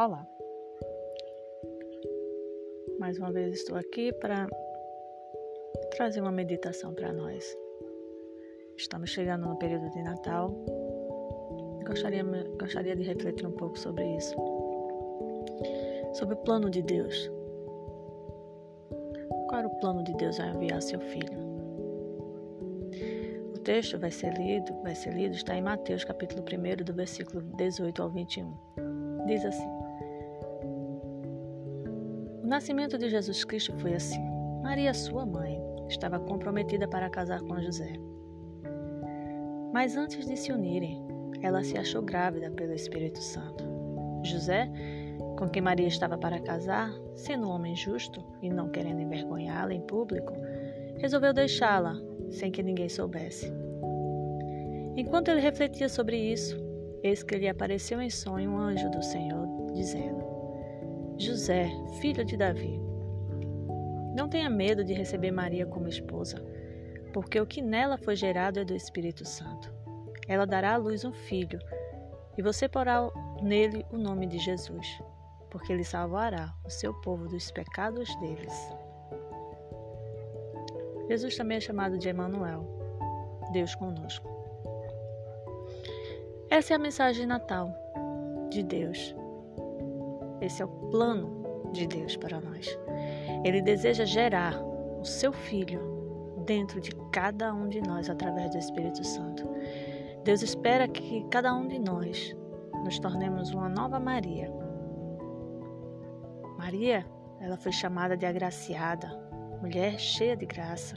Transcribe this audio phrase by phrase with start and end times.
[0.00, 0.26] falar.
[2.98, 4.48] Mais uma vez estou aqui para
[5.90, 7.44] trazer uma meditação para nós.
[8.78, 10.48] Estamos chegando no período de Natal.
[11.86, 12.24] Gostaria,
[12.58, 14.34] gostaria de refletir um pouco sobre isso.
[16.14, 17.30] Sobre o plano de Deus.
[19.48, 21.38] Qual era o plano de Deus ao enviar seu filho?
[23.54, 27.42] O texto vai ser lido, vai ser lido, está em Mateus capítulo 1, do versículo
[27.58, 28.56] 18 ao 21.
[29.26, 29.79] Diz assim:
[32.50, 34.20] nascimento de Jesus Cristo foi assim.
[34.60, 37.92] Maria, sua mãe, estava comprometida para casar com José.
[39.72, 41.00] Mas antes de se unirem,
[41.42, 43.64] ela se achou grávida pelo Espírito Santo.
[44.24, 44.68] José,
[45.38, 49.82] com quem Maria estava para casar, sendo um homem justo e não querendo envergonhá-la em
[49.82, 50.32] público,
[50.98, 51.94] resolveu deixá-la
[52.30, 53.50] sem que ninguém soubesse.
[54.96, 56.60] Enquanto ele refletia sobre isso,
[57.04, 60.29] eis que lhe apareceu em sonho um anjo do Senhor, dizendo:
[61.20, 62.80] José, filho de Davi,
[64.16, 66.42] não tenha medo de receber Maria como esposa,
[67.12, 69.70] porque o que nela foi gerado é do Espírito Santo.
[70.26, 71.58] Ela dará à luz um filho,
[72.38, 73.10] e você porá
[73.42, 74.98] nele o nome de Jesus,
[75.50, 78.54] porque ele salvará o seu povo dos pecados deles.
[81.06, 82.64] Jesus também é chamado de Emanuel,
[83.52, 84.26] Deus conosco.
[86.48, 87.74] Essa é a mensagem Natal
[88.50, 89.19] de Deus.
[90.40, 92.66] Esse é o plano de Deus para nós.
[93.44, 95.80] Ele deseja gerar o seu filho
[96.44, 99.48] dentro de cada um de nós através do Espírito Santo.
[100.24, 102.36] Deus espera que cada um de nós
[102.84, 104.50] nos tornemos uma nova Maria.
[106.58, 107.06] Maria,
[107.40, 109.08] ela foi chamada de agraciada,
[109.60, 110.96] mulher cheia de graça.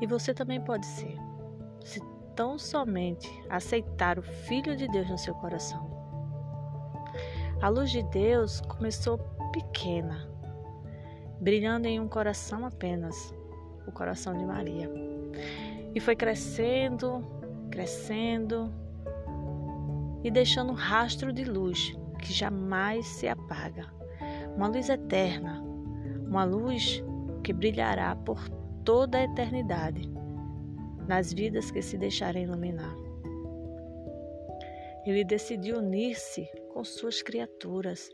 [0.00, 1.16] E você também pode ser,
[1.84, 2.00] se
[2.34, 5.93] tão somente aceitar o Filho de Deus no seu coração.
[7.64, 9.16] A luz de Deus começou
[9.50, 10.28] pequena,
[11.40, 13.34] brilhando em um coração apenas,
[13.86, 14.86] o coração de Maria.
[15.94, 17.24] E foi crescendo,
[17.70, 18.70] crescendo
[20.22, 23.86] e deixando um rastro de luz que jamais se apaga.
[24.54, 25.64] Uma luz eterna,
[26.28, 27.02] uma luz
[27.42, 28.46] que brilhará por
[28.84, 30.02] toda a eternidade
[31.08, 32.94] nas vidas que se deixarem iluminar.
[35.06, 38.10] Ele decidiu unir-se com suas criaturas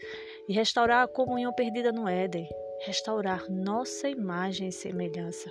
[0.47, 2.47] e restaurar a comunhão perdida no Éden,
[2.81, 5.51] restaurar nossa imagem e semelhança.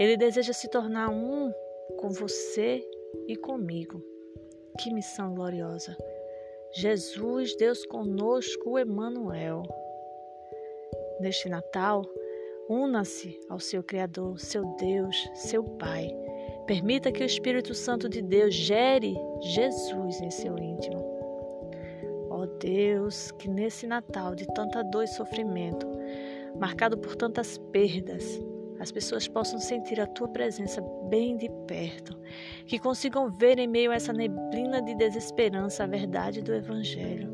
[0.00, 1.52] Ele deseja se tornar um
[1.98, 2.82] com você
[3.28, 4.02] e comigo.
[4.80, 5.94] Que missão gloriosa!
[6.72, 9.62] Jesus, Deus conosco, o Emanuel.
[11.20, 12.02] Neste Natal,
[12.68, 16.08] una-se ao seu Criador, seu Deus, seu Pai.
[16.66, 21.13] Permita que o Espírito Santo de Deus gere Jesus em seu íntimo.
[22.60, 25.86] Deus, que nesse Natal de tanta dor e sofrimento,
[26.58, 28.40] marcado por tantas perdas,
[28.80, 32.18] as pessoas possam sentir a tua presença bem de perto,
[32.66, 37.32] que consigam ver em meio a essa neblina de desesperança a verdade do Evangelho,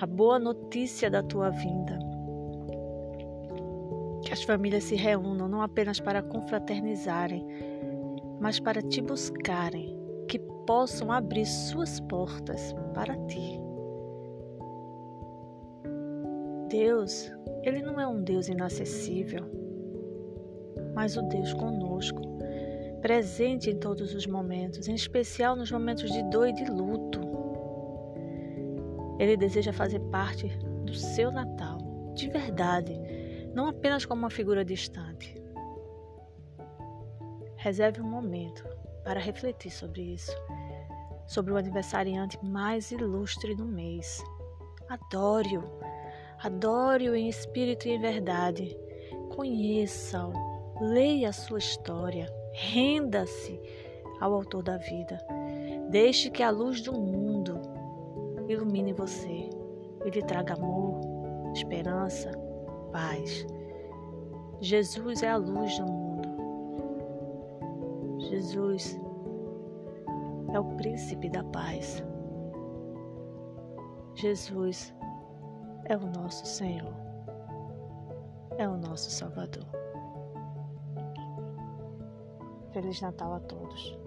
[0.00, 1.98] a boa notícia da tua vinda
[4.30, 7.44] que as famílias se reúnam não apenas para confraternizarem,
[8.40, 9.98] mas para te buscarem,
[10.28, 13.69] que possam abrir suas portas para ti.
[16.70, 17.30] Deus,
[17.62, 19.44] Ele não é um Deus inacessível,
[20.94, 22.22] mas o Deus conosco,
[23.02, 27.20] presente em todos os momentos, em especial nos momentos de dor e de luto.
[29.18, 30.48] Ele deseja fazer parte
[30.86, 31.78] do seu Natal,
[32.14, 32.98] de verdade
[33.54, 35.34] não apenas como uma figura distante.
[37.56, 38.64] Reserve um momento
[39.04, 40.32] para refletir sobre isso,
[41.26, 44.22] sobre o aniversariante mais ilustre do mês.
[44.88, 45.62] Adore-o,
[46.42, 48.76] adore-o em espírito e em verdade.
[49.34, 50.32] Conheça-o,
[50.80, 53.60] leia a sua história, renda-se
[54.20, 55.18] ao autor da vida.
[55.90, 57.60] Deixe que a luz do mundo
[58.48, 59.50] ilumine você
[60.04, 61.00] e lhe traga amor,
[61.54, 62.30] esperança,
[62.92, 63.46] paz.
[64.60, 66.28] Jesus é a luz do mundo.
[68.18, 68.98] Jesus
[70.52, 72.02] é o príncipe da paz.
[74.14, 74.94] Jesus
[75.90, 76.94] é o nosso Senhor.
[78.56, 79.66] É o nosso Salvador.
[82.72, 83.98] Feliz Natal a todos.